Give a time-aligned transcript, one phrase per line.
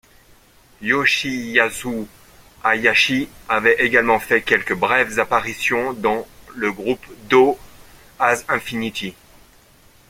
[0.81, 2.07] Yoshiyasu
[2.63, 7.55] Hayashi avait également fait quelques brèves apparitions dans le groupe Do
[8.17, 9.13] As Infinity.